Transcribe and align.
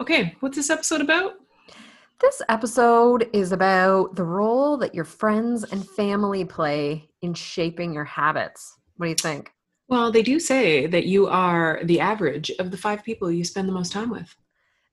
Okay, 0.00 0.36
what's 0.40 0.56
this 0.56 0.70
episode 0.70 1.00
about? 1.00 1.34
This 2.20 2.40
episode 2.48 3.28
is 3.32 3.50
about 3.50 4.14
the 4.14 4.24
role 4.24 4.76
that 4.76 4.94
your 4.94 5.04
friends 5.04 5.64
and 5.64 5.88
family 5.90 6.44
play 6.44 7.08
in 7.22 7.34
shaping 7.34 7.92
your 7.92 8.04
habits. 8.04 8.78
What 8.96 9.06
do 9.06 9.10
you 9.10 9.16
think? 9.16 9.50
Well, 9.88 10.12
they 10.12 10.22
do 10.22 10.38
say 10.38 10.86
that 10.86 11.06
you 11.06 11.26
are 11.26 11.80
the 11.82 11.98
average 11.98 12.50
of 12.60 12.70
the 12.70 12.76
five 12.76 13.02
people 13.02 13.30
you 13.30 13.44
spend 13.44 13.68
the 13.68 13.72
most 13.72 13.90
time 13.90 14.10
with. 14.10 14.36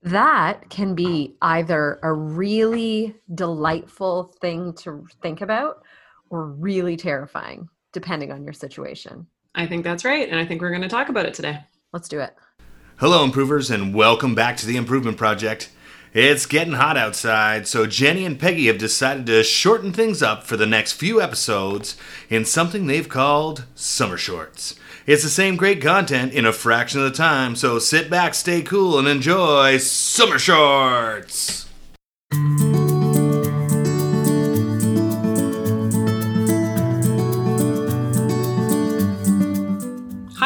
That 0.02 0.68
can 0.70 0.94
be 0.94 1.36
either 1.40 2.00
a 2.02 2.12
really 2.12 3.14
delightful 3.34 4.34
thing 4.40 4.72
to 4.78 5.06
think 5.22 5.40
about 5.40 5.82
or 6.30 6.46
really 6.46 6.96
terrifying, 6.96 7.68
depending 7.92 8.32
on 8.32 8.42
your 8.42 8.52
situation. 8.52 9.26
I 9.54 9.66
think 9.66 9.84
that's 9.84 10.04
right. 10.04 10.28
And 10.28 10.38
I 10.38 10.44
think 10.44 10.60
we're 10.60 10.70
going 10.70 10.82
to 10.82 10.88
talk 10.88 11.10
about 11.10 11.26
it 11.26 11.34
today. 11.34 11.60
Let's 11.92 12.08
do 12.08 12.20
it. 12.20 12.34
Hello, 12.98 13.22
improvers, 13.22 13.70
and 13.70 13.92
welcome 13.94 14.34
back 14.34 14.56
to 14.56 14.64
the 14.64 14.78
Improvement 14.78 15.18
Project. 15.18 15.68
It's 16.14 16.46
getting 16.46 16.72
hot 16.72 16.96
outside, 16.96 17.68
so 17.68 17.84
Jenny 17.84 18.24
and 18.24 18.40
Peggy 18.40 18.68
have 18.68 18.78
decided 18.78 19.26
to 19.26 19.44
shorten 19.44 19.92
things 19.92 20.22
up 20.22 20.44
for 20.44 20.56
the 20.56 20.64
next 20.64 20.92
few 20.92 21.20
episodes 21.20 21.98
in 22.30 22.46
something 22.46 22.86
they've 22.86 23.06
called 23.06 23.66
Summer 23.74 24.16
Shorts. 24.16 24.76
It's 25.04 25.22
the 25.22 25.28
same 25.28 25.56
great 25.56 25.82
content 25.82 26.32
in 26.32 26.46
a 26.46 26.54
fraction 26.54 27.02
of 27.02 27.10
the 27.10 27.14
time, 27.14 27.54
so 27.54 27.78
sit 27.78 28.08
back, 28.08 28.32
stay 28.32 28.62
cool, 28.62 28.98
and 28.98 29.06
enjoy 29.06 29.76
Summer 29.76 30.38
Shorts! 30.38 31.68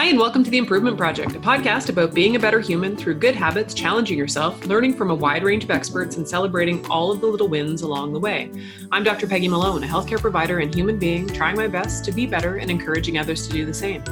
Hi, 0.00 0.06
and 0.06 0.18
welcome 0.18 0.42
to 0.42 0.50
The 0.50 0.56
Improvement 0.56 0.96
Project, 0.96 1.36
a 1.36 1.38
podcast 1.38 1.90
about 1.90 2.14
being 2.14 2.34
a 2.34 2.38
better 2.38 2.58
human 2.58 2.96
through 2.96 3.16
good 3.16 3.34
habits, 3.34 3.74
challenging 3.74 4.16
yourself, 4.16 4.64
learning 4.64 4.94
from 4.94 5.10
a 5.10 5.14
wide 5.14 5.44
range 5.44 5.62
of 5.62 5.70
experts, 5.70 6.16
and 6.16 6.26
celebrating 6.26 6.82
all 6.86 7.12
of 7.12 7.20
the 7.20 7.26
little 7.26 7.48
wins 7.48 7.82
along 7.82 8.14
the 8.14 8.18
way. 8.18 8.50
I'm 8.92 9.04
Dr. 9.04 9.26
Peggy 9.26 9.46
Malone, 9.46 9.84
a 9.84 9.86
healthcare 9.86 10.18
provider 10.18 10.60
and 10.60 10.74
human 10.74 10.98
being, 10.98 11.26
trying 11.28 11.54
my 11.54 11.66
best 11.66 12.02
to 12.06 12.12
be 12.12 12.24
better 12.24 12.56
and 12.56 12.70
encouraging 12.70 13.18
others 13.18 13.46
to 13.46 13.52
do 13.52 13.66
the 13.66 13.74
same. 13.74 14.02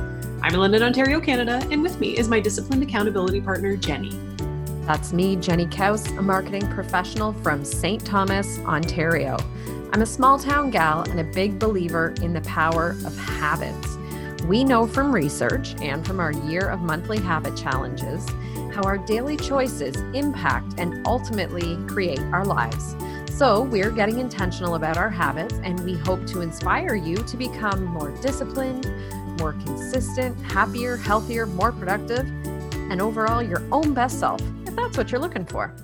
I'm 0.42 0.52
in 0.52 0.60
London, 0.60 0.82
Ontario, 0.82 1.22
Canada, 1.22 1.66
and 1.70 1.82
with 1.82 1.98
me 1.98 2.18
is 2.18 2.28
my 2.28 2.38
disciplined 2.38 2.82
accountability 2.82 3.40
partner, 3.40 3.74
Jenny. 3.74 4.12
That's 4.82 5.14
me, 5.14 5.36
Jenny 5.36 5.64
Kaus, 5.68 6.06
a 6.18 6.20
marketing 6.20 6.68
professional 6.68 7.32
from 7.32 7.64
St. 7.64 8.04
Thomas, 8.04 8.58
Ontario. 8.58 9.38
I'm 9.94 10.02
a 10.02 10.06
small 10.06 10.38
town 10.38 10.68
gal 10.68 11.00
and 11.08 11.18
a 11.18 11.24
big 11.24 11.58
believer 11.58 12.12
in 12.20 12.34
the 12.34 12.42
power 12.42 12.90
of 13.06 13.16
habits. 13.16 13.97
We 14.48 14.64
know 14.64 14.86
from 14.86 15.14
research 15.14 15.74
and 15.82 16.06
from 16.06 16.20
our 16.20 16.32
year 16.32 16.70
of 16.70 16.80
monthly 16.80 17.20
habit 17.20 17.54
challenges 17.54 18.26
how 18.74 18.82
our 18.82 18.96
daily 18.96 19.36
choices 19.36 19.96
impact 20.14 20.72
and 20.78 21.06
ultimately 21.06 21.76
create 21.86 22.20
our 22.32 22.46
lives. 22.46 22.96
So, 23.30 23.64
we're 23.64 23.90
getting 23.90 24.18
intentional 24.18 24.74
about 24.74 24.96
our 24.96 25.10
habits 25.10 25.60
and 25.62 25.78
we 25.84 25.98
hope 25.98 26.26
to 26.28 26.40
inspire 26.40 26.94
you 26.94 27.16
to 27.16 27.36
become 27.36 27.84
more 27.84 28.10
disciplined, 28.22 28.90
more 29.38 29.52
consistent, 29.52 30.40
happier, 30.50 30.96
healthier, 30.96 31.44
more 31.44 31.70
productive, 31.70 32.26
and 32.90 33.02
overall 33.02 33.42
your 33.42 33.62
own 33.70 33.92
best 33.92 34.18
self, 34.18 34.40
if 34.64 34.74
that's 34.74 34.96
what 34.96 35.12
you're 35.12 35.20
looking 35.20 35.44
for. 35.44 35.76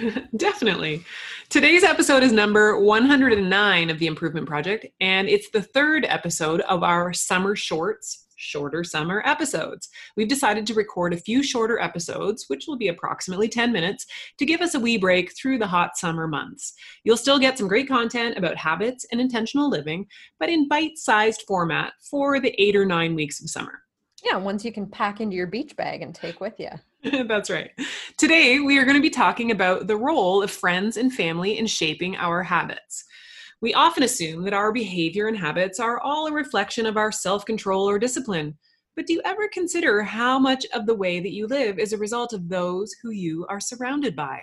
Definitely. 0.36 1.04
Today's 1.48 1.84
episode 1.84 2.24
is 2.24 2.32
number 2.32 2.80
109 2.80 3.90
of 3.90 3.98
the 4.00 4.08
Improvement 4.08 4.48
Project, 4.48 4.84
and 5.00 5.28
it's 5.28 5.48
the 5.50 5.62
third 5.62 6.04
episode 6.04 6.60
of 6.62 6.82
our 6.82 7.12
summer 7.12 7.54
shorts, 7.54 8.26
shorter 8.34 8.82
summer 8.82 9.22
episodes. 9.24 9.88
We've 10.16 10.26
decided 10.26 10.66
to 10.66 10.74
record 10.74 11.14
a 11.14 11.18
few 11.18 11.44
shorter 11.44 11.78
episodes, 11.78 12.46
which 12.48 12.64
will 12.66 12.76
be 12.76 12.88
approximately 12.88 13.48
10 13.48 13.72
minutes, 13.72 14.06
to 14.38 14.44
give 14.44 14.60
us 14.60 14.74
a 14.74 14.80
wee 14.80 14.98
break 14.98 15.36
through 15.36 15.58
the 15.58 15.68
hot 15.68 15.96
summer 15.96 16.26
months. 16.26 16.74
You'll 17.04 17.16
still 17.16 17.38
get 17.38 17.56
some 17.56 17.68
great 17.68 17.86
content 17.86 18.36
about 18.36 18.56
habits 18.56 19.06
and 19.12 19.20
intentional 19.20 19.70
living, 19.70 20.06
but 20.40 20.50
in 20.50 20.66
bite 20.66 20.98
sized 20.98 21.44
format 21.46 21.92
for 22.10 22.40
the 22.40 22.60
eight 22.60 22.74
or 22.74 22.84
nine 22.84 23.14
weeks 23.14 23.40
of 23.40 23.48
summer. 23.48 23.82
Yeah, 24.24 24.36
ones 24.36 24.64
you 24.64 24.72
can 24.72 24.86
pack 24.86 25.20
into 25.20 25.36
your 25.36 25.46
beach 25.46 25.76
bag 25.76 26.02
and 26.02 26.12
take 26.12 26.40
with 26.40 26.58
you. 26.58 26.70
That's 27.28 27.50
right. 27.50 27.70
Today, 28.16 28.60
we 28.60 28.78
are 28.78 28.84
going 28.84 28.96
to 28.96 29.02
be 29.02 29.10
talking 29.10 29.50
about 29.50 29.86
the 29.86 29.96
role 29.96 30.42
of 30.42 30.50
friends 30.50 30.96
and 30.96 31.12
family 31.12 31.58
in 31.58 31.66
shaping 31.66 32.16
our 32.16 32.42
habits. 32.42 33.04
We 33.60 33.74
often 33.74 34.02
assume 34.02 34.42
that 34.44 34.52
our 34.52 34.72
behavior 34.72 35.28
and 35.28 35.36
habits 35.36 35.78
are 35.78 36.00
all 36.00 36.26
a 36.26 36.32
reflection 36.32 36.86
of 36.86 36.96
our 36.96 37.12
self 37.12 37.44
control 37.44 37.88
or 37.88 37.98
discipline. 37.98 38.56
But 38.96 39.06
do 39.06 39.12
you 39.12 39.22
ever 39.24 39.48
consider 39.52 40.02
how 40.02 40.38
much 40.38 40.66
of 40.72 40.86
the 40.86 40.94
way 40.94 41.20
that 41.20 41.32
you 41.32 41.46
live 41.46 41.78
is 41.78 41.92
a 41.92 41.98
result 41.98 42.32
of 42.32 42.48
those 42.48 42.94
who 43.02 43.10
you 43.10 43.46
are 43.48 43.60
surrounded 43.60 44.16
by? 44.16 44.40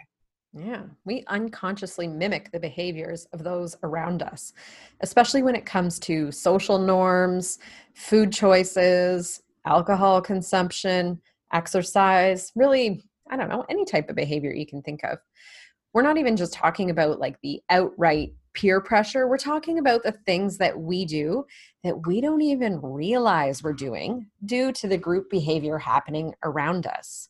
Yeah, 0.54 0.84
we 1.04 1.24
unconsciously 1.28 2.08
mimic 2.08 2.52
the 2.52 2.60
behaviors 2.60 3.26
of 3.34 3.44
those 3.44 3.76
around 3.82 4.22
us, 4.22 4.54
especially 5.02 5.42
when 5.42 5.56
it 5.56 5.66
comes 5.66 5.98
to 6.00 6.32
social 6.32 6.78
norms, 6.78 7.58
food 7.96 8.32
choices, 8.32 9.42
alcohol 9.66 10.22
consumption, 10.22 11.20
exercise, 11.54 12.52
really, 12.56 13.02
I 13.30 13.38
don't 13.38 13.50
know, 13.50 13.66
any 13.70 13.86
type 13.86 14.10
of 14.10 14.16
behavior 14.16 14.54
you 14.54 14.66
can 14.66 14.82
think 14.82 15.04
of. 15.04 15.20
We're 15.94 16.02
not 16.02 16.18
even 16.18 16.36
just 16.36 16.54
talking 16.54 16.90
about 16.90 17.20
like 17.20 17.38
the 17.42 17.62
outright 17.70 18.34
peer 18.54 18.82
pressure. 18.82 19.28
We're 19.28 19.38
talking 19.38 19.80
about 19.80 20.04
the 20.04 20.16
things 20.26 20.58
that 20.58 20.80
we 20.80 21.06
do 21.06 21.46
that 21.84 22.06
we 22.08 22.22
don't 22.22 22.42
even 22.42 22.80
realize 22.82 23.64
we're 23.64 23.74
doing 23.74 24.28
due 24.46 24.72
to 24.74 24.88
the 24.88 24.98
group 24.98 25.30
behavior 25.30 25.78
happening 25.78 26.34
around 26.44 26.88
us. 26.88 27.30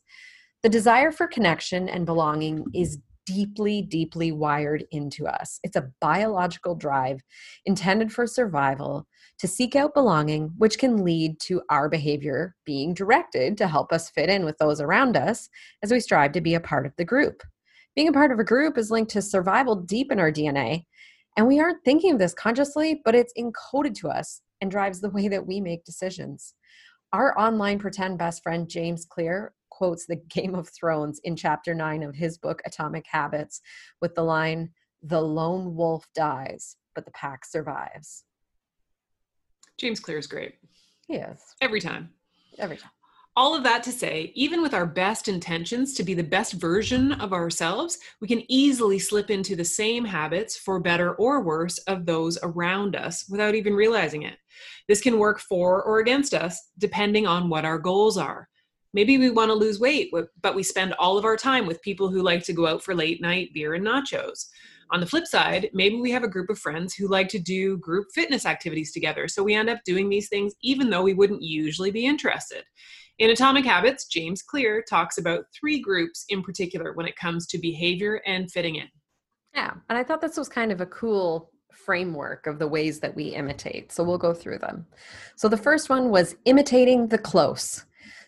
The 0.62 0.68
desire 0.68 1.12
for 1.12 1.26
connection 1.26 1.88
and 1.88 2.06
belonging 2.06 2.64
is 2.74 2.98
deeply, 3.26 3.82
deeply 3.82 4.32
wired 4.32 4.84
into 4.90 5.26
us. 5.26 5.60
It's 5.62 5.76
a 5.76 5.90
biological 6.00 6.74
drive 6.74 7.22
intended 7.66 8.12
for 8.12 8.26
survival 8.26 9.06
to 9.38 9.48
seek 9.48 9.74
out 9.74 9.94
belonging, 9.94 10.52
which 10.58 10.78
can 10.78 11.04
lead 11.04 11.40
to 11.40 11.62
our 11.70 11.88
behavior 11.88 12.54
being 12.64 12.94
directed 12.94 13.58
to 13.58 13.66
help 13.66 13.92
us 13.92 14.10
fit 14.10 14.28
in 14.28 14.44
with 14.44 14.56
those 14.58 14.80
around 14.80 15.16
us 15.16 15.48
as 15.82 15.90
we 15.90 16.00
strive 16.00 16.32
to 16.32 16.40
be 16.40 16.54
a 16.54 16.60
part 16.60 16.86
of 16.86 16.92
the 16.96 17.04
group. 17.04 17.42
Being 17.96 18.08
a 18.08 18.12
part 18.12 18.32
of 18.32 18.38
a 18.38 18.44
group 18.44 18.76
is 18.78 18.90
linked 18.90 19.10
to 19.12 19.22
survival 19.22 19.76
deep 19.76 20.10
in 20.10 20.20
our 20.20 20.32
DNA, 20.32 20.84
and 21.36 21.46
we 21.46 21.60
aren't 21.60 21.84
thinking 21.84 22.12
of 22.12 22.18
this 22.18 22.34
consciously, 22.34 23.00
but 23.04 23.14
it's 23.14 23.32
encoded 23.38 23.94
to 23.96 24.08
us 24.08 24.40
and 24.60 24.70
drives 24.70 25.00
the 25.00 25.10
way 25.10 25.28
that 25.28 25.46
we 25.46 25.60
make 25.60 25.84
decisions. 25.84 26.54
Our 27.12 27.38
online 27.38 27.78
pretend 27.78 28.18
best 28.18 28.42
friend, 28.42 28.68
James 28.68 29.04
Clear, 29.04 29.52
quotes 29.74 30.06
the 30.06 30.22
Game 30.30 30.54
of 30.54 30.68
Thrones 30.68 31.20
in 31.24 31.34
chapter 31.34 31.74
nine 31.74 32.04
of 32.04 32.14
his 32.14 32.38
book, 32.38 32.62
Atomic 32.64 33.06
Habits, 33.10 33.60
with 34.00 34.14
the 34.14 34.22
line, 34.22 34.70
The 35.02 35.20
lone 35.20 35.74
wolf 35.74 36.06
dies, 36.14 36.76
but 36.94 37.04
the 37.04 37.10
pack 37.10 37.44
survives. 37.44 38.24
James 39.76 39.98
Clear 39.98 40.18
is 40.18 40.28
great. 40.28 40.54
Yes. 41.08 41.54
Every 41.60 41.80
time. 41.80 42.10
Every 42.58 42.76
time. 42.76 42.92
All 43.36 43.56
of 43.56 43.64
that 43.64 43.82
to 43.82 43.90
say, 43.90 44.30
even 44.36 44.62
with 44.62 44.74
our 44.74 44.86
best 44.86 45.26
intentions 45.26 45.92
to 45.94 46.04
be 46.04 46.14
the 46.14 46.22
best 46.22 46.52
version 46.52 47.10
of 47.14 47.32
ourselves, 47.32 47.98
we 48.20 48.28
can 48.28 48.44
easily 48.48 49.00
slip 49.00 49.28
into 49.28 49.56
the 49.56 49.64
same 49.64 50.04
habits, 50.04 50.56
for 50.56 50.78
better 50.78 51.16
or 51.16 51.42
worse, 51.42 51.78
of 51.78 52.06
those 52.06 52.38
around 52.44 52.94
us 52.94 53.28
without 53.28 53.56
even 53.56 53.74
realizing 53.74 54.22
it. 54.22 54.38
This 54.86 55.00
can 55.00 55.18
work 55.18 55.40
for 55.40 55.82
or 55.82 55.98
against 55.98 56.32
us, 56.32 56.70
depending 56.78 57.26
on 57.26 57.48
what 57.48 57.64
our 57.64 57.78
goals 57.78 58.16
are. 58.16 58.48
Maybe 58.94 59.18
we 59.18 59.28
want 59.28 59.50
to 59.50 59.54
lose 59.54 59.80
weight, 59.80 60.10
but 60.40 60.54
we 60.54 60.62
spend 60.62 60.94
all 60.94 61.18
of 61.18 61.24
our 61.24 61.36
time 61.36 61.66
with 61.66 61.82
people 61.82 62.08
who 62.08 62.22
like 62.22 62.44
to 62.44 62.52
go 62.52 62.66
out 62.66 62.82
for 62.82 62.94
late 62.94 63.20
night 63.20 63.50
beer 63.52 63.74
and 63.74 63.84
nachos. 63.84 64.46
On 64.92 65.00
the 65.00 65.06
flip 65.06 65.26
side, 65.26 65.68
maybe 65.74 65.96
we 65.96 66.12
have 66.12 66.22
a 66.22 66.28
group 66.28 66.48
of 66.48 66.58
friends 66.58 66.94
who 66.94 67.08
like 67.08 67.28
to 67.30 67.38
do 67.40 67.76
group 67.78 68.06
fitness 68.14 68.46
activities 68.46 68.92
together. 68.92 69.26
So 69.26 69.42
we 69.42 69.54
end 69.54 69.68
up 69.68 69.80
doing 69.84 70.08
these 70.08 70.28
things 70.28 70.54
even 70.62 70.90
though 70.90 71.02
we 71.02 71.14
wouldn't 71.14 71.42
usually 71.42 71.90
be 71.90 72.06
interested. 72.06 72.62
In 73.18 73.30
Atomic 73.30 73.64
Habits, 73.64 74.06
James 74.06 74.42
Clear 74.42 74.84
talks 74.88 75.18
about 75.18 75.46
three 75.58 75.80
groups 75.80 76.24
in 76.28 76.42
particular 76.42 76.92
when 76.92 77.06
it 77.06 77.16
comes 77.16 77.46
to 77.48 77.58
behavior 77.58 78.20
and 78.26 78.50
fitting 78.50 78.76
in. 78.76 78.88
Yeah, 79.54 79.72
and 79.88 79.98
I 79.98 80.04
thought 80.04 80.20
this 80.20 80.36
was 80.36 80.48
kind 80.48 80.70
of 80.70 80.80
a 80.80 80.86
cool 80.86 81.50
framework 81.72 82.46
of 82.46 82.58
the 82.58 82.68
ways 82.68 83.00
that 83.00 83.16
we 83.16 83.28
imitate. 83.28 83.90
So 83.90 84.04
we'll 84.04 84.18
go 84.18 84.34
through 84.34 84.58
them. 84.58 84.86
So 85.34 85.48
the 85.48 85.56
first 85.56 85.88
one 85.88 86.10
was 86.10 86.36
imitating 86.44 87.08
the 87.08 87.18
close. 87.18 87.84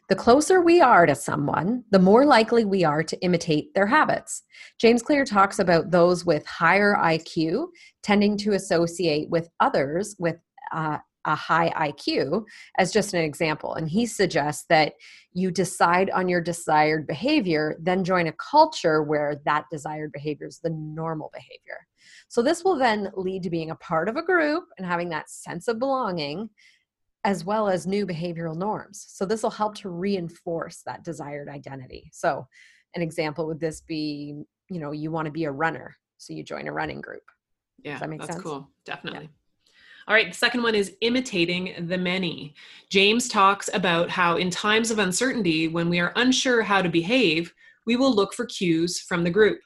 The 0.08 0.16
closer 0.16 0.60
we 0.60 0.80
are 0.80 1.04
to 1.04 1.16
someone, 1.16 1.82
the 1.90 1.98
more 1.98 2.24
likely 2.24 2.64
we 2.64 2.84
are 2.84 3.02
to 3.02 3.20
imitate 3.22 3.74
their 3.74 3.86
habits. 3.86 4.44
James 4.78 5.02
Clear 5.02 5.24
talks 5.24 5.58
about 5.58 5.90
those 5.90 6.24
with 6.24 6.46
higher 6.46 6.94
IQ 6.96 7.66
tending 8.04 8.36
to 8.38 8.52
associate 8.52 9.28
with 9.30 9.48
others 9.58 10.14
with 10.18 10.36
uh, 10.72 10.98
a 11.26 11.34
high 11.34 11.70
IQ 11.70 12.44
as 12.78 12.92
just 12.92 13.12
an 13.12 13.20
example. 13.20 13.74
And 13.74 13.88
he 13.88 14.06
suggests 14.06 14.64
that 14.68 14.94
you 15.32 15.50
decide 15.50 16.08
on 16.10 16.28
your 16.28 16.40
desired 16.40 17.06
behavior, 17.08 17.76
then 17.80 18.04
join 18.04 18.28
a 18.28 18.32
culture 18.32 19.02
where 19.02 19.40
that 19.44 19.64
desired 19.72 20.12
behavior 20.12 20.46
is 20.46 20.60
the 20.62 20.70
normal 20.70 21.30
behavior. 21.34 21.86
So 22.28 22.42
this 22.42 22.62
will 22.62 22.76
then 22.76 23.10
lead 23.16 23.42
to 23.42 23.50
being 23.50 23.72
a 23.72 23.76
part 23.76 24.08
of 24.08 24.16
a 24.16 24.22
group 24.22 24.64
and 24.78 24.86
having 24.86 25.08
that 25.08 25.28
sense 25.28 25.66
of 25.66 25.80
belonging 25.80 26.48
as 27.26 27.44
well 27.44 27.68
as 27.68 27.88
new 27.88 28.06
behavioral 28.06 28.56
norms. 28.56 29.04
So, 29.08 29.26
this 29.26 29.42
will 29.42 29.50
help 29.50 29.74
to 29.78 29.90
reinforce 29.90 30.82
that 30.86 31.02
desired 31.02 31.48
identity. 31.48 32.08
So, 32.12 32.46
an 32.94 33.02
example 33.02 33.46
would 33.48 33.60
this 33.60 33.82
be, 33.82 34.34
you 34.70 34.80
know, 34.80 34.92
you 34.92 35.10
want 35.10 35.26
to 35.26 35.32
be 35.32 35.44
a 35.44 35.50
runner, 35.50 35.96
so 36.16 36.32
you 36.32 36.42
join 36.44 36.68
a 36.68 36.72
running 36.72 37.00
group. 37.00 37.24
Yeah, 37.82 37.98
that 37.98 38.08
make 38.08 38.20
that's 38.20 38.32
sense? 38.32 38.42
cool. 38.42 38.70
Definitely. 38.86 39.28
All 40.08 40.14
right, 40.14 40.28
the 40.28 40.38
second 40.38 40.62
one 40.62 40.76
is 40.76 40.96
imitating 41.00 41.88
the 41.88 41.98
many. 41.98 42.54
James 42.90 43.28
talks 43.28 43.68
about 43.74 44.08
how 44.08 44.36
in 44.36 44.48
times 44.48 44.92
of 44.92 45.00
uncertainty, 45.00 45.66
when 45.66 45.90
we 45.90 45.98
are 45.98 46.12
unsure 46.14 46.62
how 46.62 46.80
to 46.80 46.88
behave, 46.88 47.52
we 47.86 47.96
will 47.96 48.14
look 48.14 48.32
for 48.32 48.46
cues 48.46 49.00
from 49.00 49.24
the 49.24 49.30
group. 49.30 49.58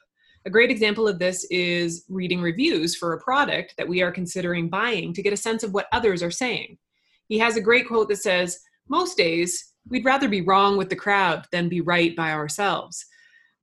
A 0.47 0.49
great 0.49 0.71
example 0.71 1.07
of 1.07 1.19
this 1.19 1.45
is 1.51 2.05
reading 2.09 2.41
reviews 2.41 2.95
for 2.95 3.13
a 3.13 3.21
product 3.21 3.75
that 3.77 3.87
we 3.87 4.01
are 4.01 4.11
considering 4.11 4.67
buying 4.67 5.13
to 5.13 5.21
get 5.21 5.31
a 5.31 5.37
sense 5.37 5.61
of 5.61 5.73
what 5.73 5.85
others 5.91 6.23
are 6.23 6.31
saying. 6.31 6.79
He 7.31 7.39
has 7.39 7.55
a 7.55 7.61
great 7.61 7.87
quote 7.87 8.09
that 8.09 8.17
says, 8.17 8.59
Most 8.89 9.15
days, 9.15 9.73
we'd 9.87 10.03
rather 10.03 10.27
be 10.27 10.41
wrong 10.41 10.75
with 10.75 10.89
the 10.89 10.97
crowd 10.97 11.45
than 11.53 11.69
be 11.69 11.79
right 11.79 12.13
by 12.13 12.33
ourselves. 12.33 13.05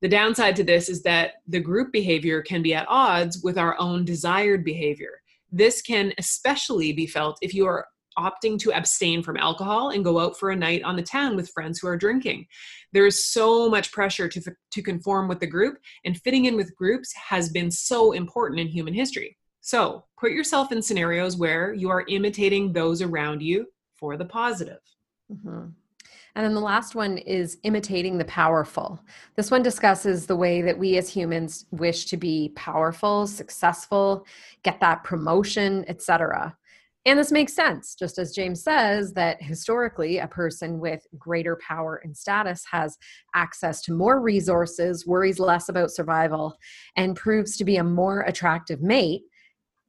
The 0.01 0.07
downside 0.07 0.55
to 0.55 0.63
this 0.63 0.89
is 0.89 1.03
that 1.03 1.33
the 1.47 1.59
group 1.59 1.91
behavior 1.91 2.41
can 2.41 2.63
be 2.63 2.73
at 2.73 2.87
odds 2.89 3.43
with 3.43 3.59
our 3.59 3.79
own 3.79 4.05
desired 4.05 4.65
behavior. 4.65 5.21
This 5.51 5.83
can 5.83 6.13
especially 6.17 6.93
be 6.93 7.05
felt 7.05 7.37
if 7.43 7.53
you 7.53 7.67
are 7.67 7.85
opting 8.17 8.57
to 8.57 8.73
abstain 8.73 9.21
from 9.21 9.37
alcohol 9.37 9.91
and 9.91 10.03
go 10.03 10.17
out 10.17 10.39
for 10.39 10.49
a 10.49 10.55
night 10.55 10.81
on 10.81 10.95
the 10.95 11.03
town 11.03 11.35
with 11.35 11.51
friends 11.51 11.77
who 11.77 11.87
are 11.87 11.95
drinking. 11.95 12.47
There 12.91 13.05
is 13.05 13.31
so 13.31 13.69
much 13.69 13.91
pressure 13.91 14.27
to, 14.29 14.41
to 14.71 14.81
conform 14.81 15.27
with 15.27 15.41
the 15.41 15.45
group, 15.45 15.77
and 16.05 16.19
fitting 16.19 16.45
in 16.45 16.55
with 16.55 16.75
groups 16.75 17.13
has 17.13 17.49
been 17.49 17.69
so 17.69 18.13
important 18.13 18.59
in 18.61 18.67
human 18.67 18.95
history. 18.95 19.37
So 19.69 20.03
put 20.17 20.31
yourself 20.31 20.71
in 20.71 20.81
scenarios 20.81 21.37
where 21.37 21.73
you 21.73 21.91
are 21.91 22.03
imitating 22.07 22.73
those 22.73 23.03
around 23.03 23.43
you 23.43 23.67
for 23.99 24.17
the 24.17 24.25
positive. 24.25 24.79
Mhm. 25.31 25.73
And 26.33 26.43
then 26.43 26.55
the 26.55 26.59
last 26.59 26.95
one 26.95 27.19
is 27.19 27.59
imitating 27.61 28.17
the 28.17 28.25
powerful. 28.25 28.99
This 29.35 29.51
one 29.51 29.61
discusses 29.61 30.25
the 30.25 30.35
way 30.35 30.63
that 30.63 30.79
we 30.79 30.97
as 30.97 31.07
humans 31.07 31.67
wish 31.69 32.07
to 32.07 32.17
be 32.17 32.51
powerful, 32.55 33.27
successful, 33.27 34.25
get 34.63 34.79
that 34.79 35.03
promotion, 35.03 35.85
etc. 35.87 36.57
And 37.05 37.19
this 37.19 37.31
makes 37.31 37.53
sense, 37.53 37.93
just 37.93 38.17
as 38.17 38.33
James 38.33 38.63
says 38.63 39.13
that 39.13 39.39
historically 39.39 40.17
a 40.17 40.27
person 40.27 40.79
with 40.79 41.05
greater 41.15 41.55
power 41.57 42.01
and 42.03 42.17
status 42.17 42.65
has 42.71 42.97
access 43.35 43.83
to 43.83 43.93
more 43.93 44.19
resources, 44.19 45.05
worries 45.05 45.37
less 45.39 45.69
about 45.69 45.91
survival, 45.91 46.57
and 46.95 47.15
proves 47.15 47.55
to 47.57 47.63
be 47.63 47.77
a 47.77 47.83
more 47.83 48.21
attractive 48.21 48.81
mate. 48.81 49.25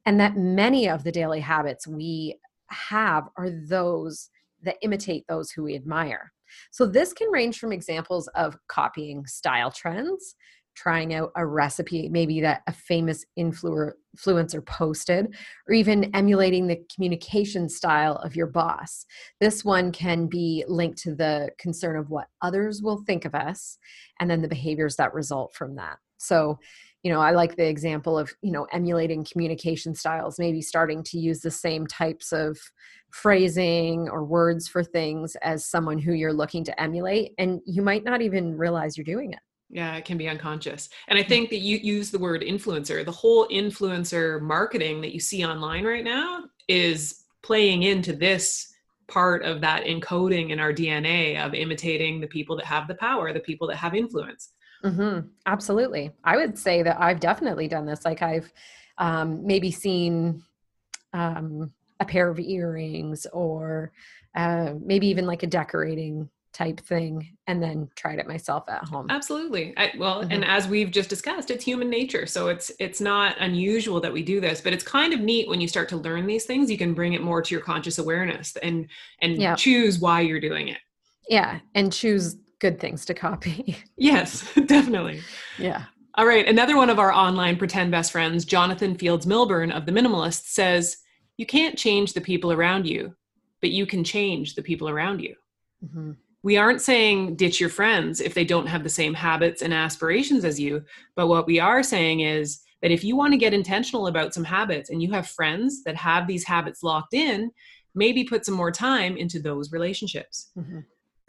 And 0.05 0.19
that 0.19 0.35
many 0.35 0.89
of 0.89 1.03
the 1.03 1.11
daily 1.11 1.39
habits 1.39 1.87
we 1.87 2.37
have 2.69 3.27
are 3.37 3.49
those 3.49 4.29
that 4.63 4.77
imitate 4.81 5.25
those 5.27 5.51
who 5.51 5.63
we 5.63 5.75
admire. 5.75 6.31
So, 6.71 6.85
this 6.85 7.13
can 7.13 7.29
range 7.29 7.59
from 7.59 7.71
examples 7.71 8.27
of 8.29 8.57
copying 8.67 9.25
style 9.25 9.71
trends, 9.71 10.35
trying 10.75 11.13
out 11.13 11.31
a 11.35 11.45
recipe, 11.45 12.09
maybe 12.09 12.41
that 12.41 12.61
a 12.67 12.73
famous 12.73 13.25
influencer 13.37 14.65
posted, 14.65 15.35
or 15.67 15.73
even 15.73 16.13
emulating 16.15 16.67
the 16.67 16.79
communication 16.93 17.69
style 17.69 18.15
of 18.17 18.35
your 18.35 18.47
boss. 18.47 19.05
This 19.39 19.63
one 19.65 19.91
can 19.91 20.27
be 20.27 20.63
linked 20.67 20.97
to 20.99 21.15
the 21.15 21.49
concern 21.57 21.97
of 21.97 22.09
what 22.09 22.27
others 22.41 22.81
will 22.81 23.03
think 23.05 23.25
of 23.25 23.35
us 23.35 23.77
and 24.19 24.29
then 24.29 24.41
the 24.41 24.47
behaviors 24.47 24.95
that 24.95 25.13
result 25.13 25.53
from 25.53 25.75
that. 25.75 25.97
So, 26.21 26.59
you 27.03 27.11
know, 27.11 27.19
I 27.19 27.31
like 27.31 27.55
the 27.55 27.67
example 27.67 28.17
of, 28.17 28.31
you 28.41 28.51
know, 28.51 28.67
emulating 28.71 29.25
communication 29.25 29.95
styles, 29.95 30.37
maybe 30.37 30.61
starting 30.61 31.03
to 31.03 31.19
use 31.19 31.39
the 31.39 31.51
same 31.51 31.87
types 31.87 32.31
of 32.31 32.57
phrasing 33.11 34.07
or 34.09 34.23
words 34.23 34.67
for 34.67 34.83
things 34.83 35.35
as 35.41 35.65
someone 35.65 35.97
who 35.97 36.13
you're 36.13 36.33
looking 36.33 36.63
to 36.65 36.81
emulate. 36.81 37.33
And 37.37 37.59
you 37.65 37.81
might 37.81 38.03
not 38.03 38.21
even 38.21 38.57
realize 38.57 38.97
you're 38.97 39.03
doing 39.03 39.33
it. 39.33 39.39
Yeah, 39.69 39.95
it 39.95 40.05
can 40.05 40.17
be 40.17 40.27
unconscious. 40.27 40.89
And 41.07 41.17
I 41.17 41.21
mm-hmm. 41.21 41.29
think 41.29 41.49
that 41.49 41.59
you 41.59 41.77
use 41.77 42.11
the 42.11 42.19
word 42.19 42.41
influencer. 42.41 43.03
The 43.03 43.11
whole 43.11 43.47
influencer 43.47 44.41
marketing 44.41 45.01
that 45.01 45.13
you 45.13 45.19
see 45.19 45.45
online 45.45 45.85
right 45.85 46.03
now 46.03 46.43
is 46.67 47.23
playing 47.41 47.83
into 47.83 48.13
this 48.13 48.67
part 49.07 49.43
of 49.43 49.61
that 49.61 49.85
encoding 49.85 50.51
in 50.51 50.59
our 50.59 50.73
DNA 50.73 51.43
of 51.43 51.53
imitating 51.53 52.19
the 52.19 52.27
people 52.27 52.55
that 52.57 52.65
have 52.65 52.87
the 52.87 52.95
power, 52.95 53.33
the 53.33 53.39
people 53.39 53.67
that 53.67 53.77
have 53.77 53.95
influence. 53.95 54.51
Mm-hmm. 54.83 55.27
Absolutely. 55.45 56.11
I 56.23 56.37
would 56.37 56.57
say 56.57 56.83
that 56.83 56.99
I've 56.99 57.19
definitely 57.19 57.67
done 57.67 57.85
this. 57.85 58.03
Like 58.05 58.21
I've 58.21 58.51
um, 58.97 59.45
maybe 59.45 59.71
seen 59.71 60.43
um, 61.13 61.71
a 61.99 62.05
pair 62.05 62.29
of 62.29 62.39
earrings 62.39 63.27
or 63.33 63.91
uh, 64.35 64.73
maybe 64.81 65.07
even 65.07 65.25
like 65.25 65.43
a 65.43 65.47
decorating 65.47 66.29
type 66.53 66.79
thing 66.81 67.37
and 67.47 67.63
then 67.63 67.89
tried 67.95 68.19
it 68.19 68.27
myself 68.27 68.67
at 68.67 68.83
home 68.83 69.07
absolutely 69.09 69.73
I, 69.77 69.93
well 69.97 70.21
Mhm. 70.21 70.27
and 70.31 70.43
as 70.43 70.67
we've 70.67 70.91
just 70.91 71.09
discussed 71.09 71.49
it's 71.49 71.63
human 71.63 71.89
nature 71.89 72.25
so 72.25 72.49
it's 72.49 72.69
it's 72.77 72.99
not 72.99 73.37
unusual 73.39 74.01
that 74.01 74.11
we 74.11 74.21
do 74.21 74.41
this 74.41 74.59
but 74.59 74.73
it's 74.73 74.83
kind 74.83 75.13
of 75.13 75.21
neat 75.21 75.47
when 75.47 75.61
you 75.61 75.67
start 75.69 75.87
to 75.89 75.95
learn 75.97 76.27
these 76.27 76.43
things 76.43 76.69
you 76.69 76.77
can 76.77 76.93
bring 76.93 77.13
it 77.13 77.21
more 77.21 77.41
to 77.41 77.55
your 77.55 77.63
conscious 77.63 77.99
awareness 77.99 78.57
and 78.57 78.89
and 79.21 79.37
Yeah. 79.37 79.55
choose 79.55 79.99
why 79.99 80.19
you're 80.19 80.41
doing 80.41 80.67
it 80.67 80.79
yeah 81.29 81.59
and 81.73 81.93
choose 81.93 82.35
good 82.61 82.79
things 82.79 83.03
to 83.05 83.13
copy. 83.13 83.75
Yes 83.97 84.49
definitely. 84.65 85.21
Yeah. 85.59 85.83
All 86.15 86.25
right, 86.25 86.47
another 86.47 86.75
one 86.75 86.89
of 86.89 86.99
our 86.99 87.11
online 87.11 87.57
pretend 87.57 87.91
best 87.91 88.11
friends, 88.11 88.45
Jonathan 88.45 88.95
Fields 88.95 89.25
Millburn 89.25 89.71
of 89.71 89.85
The 89.85 89.91
Minimalist, 89.91 90.45
says, 90.45 90.97
You 91.37 91.45
can't 91.45 91.77
change 91.77 92.13
the 92.13 92.21
people 92.21 92.51
around 92.51 92.87
you, 92.87 93.15
but 93.61 93.71
you 93.71 93.85
can 93.85 94.03
change 94.03 94.55
the 94.55 94.61
people 94.61 94.89
around 94.89 95.21
you. 95.21 95.35
hmm 95.91 96.11
We 96.43 96.57
aren't 96.57 96.81
saying 96.81 97.35
ditch 97.35 97.59
your 97.59 97.69
friends 97.69 98.21
if 98.21 98.33
they 98.33 98.45
don't 98.45 98.67
have 98.67 98.83
the 98.83 98.89
same 98.89 99.13
habits 99.13 99.61
and 99.61 99.73
aspirations 99.73 100.45
as 100.45 100.59
you, 100.59 100.83
but 101.15 101.27
what 101.27 101.47
we 101.47 101.59
are 101.59 101.83
saying 101.83 102.21
is 102.21 102.61
that 102.81 102.91
if 102.91 103.03
you 103.03 103.15
want 103.15 103.33
to 103.33 103.37
get 103.37 103.53
intentional 103.53 104.07
about 104.07 104.33
some 104.33 104.43
habits 104.43 104.89
and 104.89 105.01
you 105.01 105.11
have 105.11 105.27
friends 105.27 105.83
that 105.83 105.95
have 105.95 106.27
these 106.27 106.43
habits 106.43 106.83
locked 106.83 107.13
in, 107.13 107.51
maybe 107.93 108.23
put 108.23 108.45
some 108.45 108.55
more 108.55 108.71
time 108.71 109.17
into 109.17 109.39
those 109.39 109.71
relationships. 109.71 110.49
hmm 110.55 110.79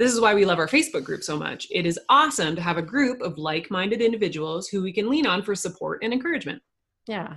This 0.03 0.13
is 0.13 0.21
why 0.21 0.35
we 0.35 0.45
love 0.45 0.59
our 0.59 0.67
Facebook 0.67 1.05
group 1.05 1.23
so 1.23 1.39
much. 1.39 1.69
It 1.71 1.87
is 1.87 1.97
awesome 2.09 2.57
to 2.57 2.61
have 2.61 2.77
a 2.77 2.83
group 2.83 3.21
of 3.23 3.39
like 3.39 3.71
minded 3.71 4.03
individuals 4.03 4.67
who 4.67 4.83
we 4.83 4.93
can 4.93 5.09
lean 5.09 5.29
on 5.29 5.45
for 5.45 5.55
support 5.55 6.01
and 6.03 6.13
encouragement. 6.13 6.61
yeah. 7.07 7.35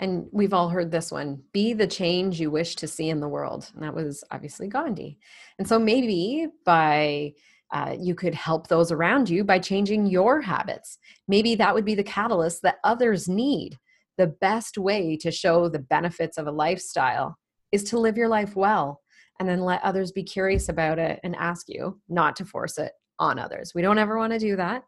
And 0.00 0.26
we've 0.32 0.52
all 0.52 0.68
heard 0.68 0.90
this 0.90 1.12
one 1.12 1.44
be 1.52 1.74
the 1.74 1.86
change 1.86 2.40
you 2.40 2.50
wish 2.50 2.74
to 2.74 2.88
see 2.88 3.08
in 3.08 3.20
the 3.20 3.28
world. 3.28 3.70
And 3.72 3.84
that 3.84 3.94
was 3.94 4.24
obviously 4.32 4.66
gandhi. 4.66 5.20
And 5.60 5.68
so 5.68 5.78
maybe 5.78 6.48
by 6.66 7.34
uh, 7.72 7.94
you 7.96 8.16
could 8.16 8.34
help 8.34 8.66
those 8.66 8.90
around 8.90 9.30
you 9.30 9.44
by 9.44 9.60
changing 9.60 10.06
your 10.06 10.40
habits. 10.40 10.98
Maybe 11.28 11.54
that 11.54 11.72
would 11.72 11.84
be 11.84 11.94
the 11.94 12.02
catalyst 12.02 12.62
that 12.62 12.78
others 12.82 13.28
need. 13.28 13.78
The 14.16 14.26
best 14.26 14.76
way 14.76 15.16
to 15.18 15.30
show 15.30 15.68
the 15.68 15.78
benefits 15.78 16.36
of 16.36 16.48
a 16.48 16.52
lifestyle 16.52 17.38
is 17.70 17.84
to 17.84 18.00
live 18.00 18.16
your 18.16 18.28
life 18.28 18.56
well 18.56 19.02
and 19.38 19.48
then 19.48 19.60
let 19.60 19.82
others 19.82 20.12
be 20.12 20.22
curious 20.22 20.68
about 20.68 20.98
it 20.98 21.20
and 21.22 21.34
ask 21.36 21.68
you 21.68 22.00
not 22.08 22.36
to 22.36 22.44
force 22.44 22.78
it 22.78 22.92
on 23.18 23.38
others 23.38 23.72
we 23.74 23.82
don't 23.82 23.98
ever 23.98 24.16
want 24.18 24.32
to 24.32 24.38
do 24.38 24.56
that 24.56 24.82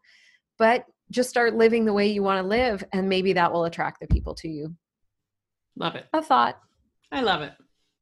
but 0.57 0.85
just 1.09 1.29
start 1.29 1.55
living 1.55 1.83
the 1.85 1.93
way 1.93 2.07
you 2.07 2.23
want 2.23 2.41
to 2.41 2.47
live 2.47 2.83
and 2.93 3.09
maybe 3.09 3.33
that 3.33 3.51
will 3.51 3.65
attract 3.65 3.99
the 3.99 4.07
people 4.07 4.33
to 4.35 4.47
you 4.47 4.75
Love 5.77 5.95
it. 5.95 6.05
a 6.13 6.21
thought 6.21 6.59
I 7.11 7.21
love 7.21 7.41
it. 7.41 7.51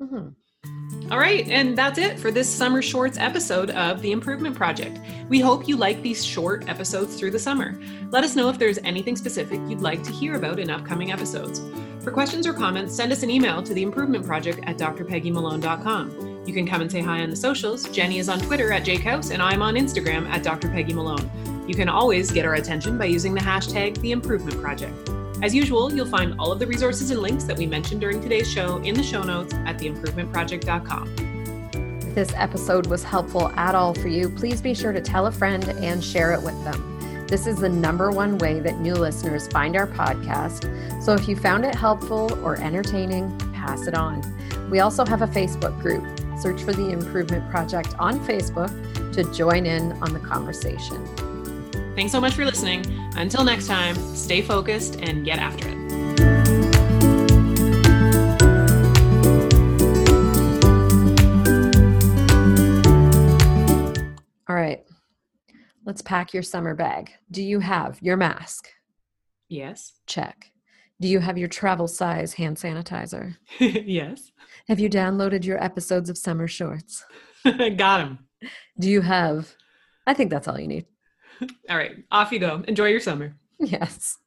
Mhm. 0.01 0.36
All 1.10 1.18
right, 1.18 1.48
and 1.48 1.75
that's 1.75 1.98
it 1.98 2.20
for 2.20 2.29
this 2.29 2.48
summer 2.48 2.82
shorts 2.82 3.18
episode 3.18 3.72
of 3.72 4.01
The 4.03 4.12
Improvement 4.12 4.56
Project. 4.56 5.00
We 5.29 5.39
hope 5.39 5.68
you 5.68 5.77
like 5.77 6.01
these 6.03 6.24
short 6.24 6.68
episodes 6.70 7.15
through 7.15 7.32
the 7.32 7.39
summer. 7.39 7.79
Let 8.12 8.24
us 8.24 8.36
know 8.36 8.50
if 8.50 8.60
there's 8.60 8.77
anything 8.79 9.15
specific 9.15 9.60
you'd 9.68 9.82
like 9.82 10.03
to 10.03 10.12
hear 10.12 10.36
about 10.36 10.60
in 10.60 10.70
upcoming 10.70 11.12
episodes. 11.12 11.62
For 12.03 12.12
questions 12.12 12.46
or 12.46 12.53
comments, 12.53 12.94
send 12.96 13.12
us 13.12 13.24
an 13.24 13.32
email 13.32 13.63
to 13.63 13.74
the 13.74 13.82
improvement 13.82 14.25
project 14.25 14.60
at 14.68 14.77
drpeggymalone.com. 14.77 16.28
You 16.46 16.53
can 16.53 16.65
come 16.67 16.81
and 16.81 16.91
say 16.91 17.01
hi 17.01 17.22
on 17.22 17.29
the 17.29 17.36
socials. 17.36 17.88
Jenny 17.89 18.19
is 18.19 18.29
on 18.29 18.39
Twitter 18.39 18.72
at 18.72 18.84
jakehouse, 18.84 19.31
and 19.31 19.41
I'm 19.41 19.62
on 19.62 19.75
Instagram 19.75 20.27
at 20.29 20.43
Dr. 20.43 20.69
Peggy 20.69 20.93
Malone. 20.93 21.29
You 21.67 21.75
can 21.75 21.89
always 21.89 22.31
get 22.31 22.46
our 22.46 22.55
attention 22.55 22.98
by 22.98 23.05
using 23.05 23.34
the 23.34 23.39
hashtag 23.39 24.00
The 24.01 24.12
Improvement 24.12 24.60
Project. 24.60 25.10
As 25.41 25.53
usual, 25.55 25.93
you'll 25.93 26.08
find 26.08 26.36
all 26.39 26.51
of 26.51 26.60
the 26.60 26.67
resources 26.67 27.12
and 27.12 27.22
links 27.22 27.43
that 27.46 27.58
we 27.58 27.65
mentioned 27.65 28.01
during 28.01 28.22
today's 28.22 28.51
show 28.51 28.77
in 28.77 28.96
the 28.96 29.03
show 29.03 29.24
notes 29.24 29.53
at 29.53 29.77
theimprovementproject.com. 29.77 31.15
If 32.01 32.15
this 32.15 32.34
episode 32.36 32.88
was 32.88 33.03
helpful 33.03 33.50
at 33.50 33.75
all 33.75 33.93
for 33.93 34.08
you, 34.08 34.29
please 34.29 34.62
be 34.62 34.74
sure 34.74 34.91
to 34.91 35.01
tell 35.01 35.27
a 35.27 35.31
friend 35.31 35.63
and 35.63 36.03
share 36.03 36.34
it 36.34 36.41
with 36.41 36.62
them. 36.63 37.27
This 37.27 37.46
is 37.46 37.58
the 37.58 37.69
number 37.69 38.10
one 38.10 38.39
way 38.39 38.60
that 38.60 38.79
new 38.79 38.96
listeners 38.96 39.48
find 39.48 39.77
our 39.77 39.86
podcast. 39.86 41.03
So 41.03 41.13
if 41.13 41.29
you 41.29 41.36
found 41.36 41.63
it 41.63 41.75
helpful 41.75 42.34
or 42.43 42.55
entertaining, 42.55 43.38
pass 43.53 43.86
it 43.86 43.93
on. 43.93 44.24
We 44.72 44.79
also 44.79 45.05
have 45.05 45.22
a 45.22 45.27
Facebook 45.27 45.79
group. 45.79 46.03
Search 46.41 46.63
for 46.63 46.74
the 46.74 46.89
Improvement 46.89 47.50
Project 47.50 47.96
on 48.00 48.19
Facebook 48.22 49.13
to 49.13 49.24
join 49.34 49.65
in 49.65 49.91
on 50.01 50.13
the 50.13 50.19
conversation. 50.19 51.05
Thanks 51.96 52.12
so 52.12 52.22
much 52.22 52.34
for 52.34 52.46
listening. 52.46 52.86
Until 53.15 53.43
next 53.43 53.67
time, 53.67 53.96
stay 54.15 54.41
focused 54.41 55.01
and 55.01 55.25
get 55.25 55.39
after 55.39 55.67
it. 55.67 55.79
All 64.48 64.55
right. 64.55 64.84
Let's 65.86 66.01
pack 66.01 66.34
your 66.34 66.43
summer 66.43 66.74
bag. 66.74 67.12
Do 67.29 67.43
you 67.43 67.60
have 67.60 68.01
your 68.01 68.17
mask? 68.17 68.69
Yes. 69.48 69.93
Check. 70.08 70.51
Do 71.01 71.08
you 71.08 71.20
have 71.20 71.38
your 71.38 71.48
travel 71.48 71.88
size 71.88 72.34
hand 72.34 72.58
sanitizer? 72.58 73.38
yes. 73.60 74.32
Have 74.68 74.79
you 74.79 74.89
downloaded 74.89 75.46
your 75.46 75.63
episodes 75.63 76.10
of 76.10 76.18
Summer 76.18 76.48
Shorts? 76.48 77.06
Got 77.44 78.01
him. 78.01 78.20
Do 78.77 78.89
you 78.89 79.01
have? 79.01 79.56
I 80.06 80.13
think 80.13 80.29
that's 80.29 80.48
all 80.48 80.60
you 80.60 80.68
need. 80.68 80.86
All 81.70 81.77
right. 81.77 81.91
Off 82.12 82.32
you 82.32 82.39
go. 82.39 82.63
Enjoy 82.68 82.88
your 82.88 83.00
summer. 83.00 83.34
Yes. 83.60 84.18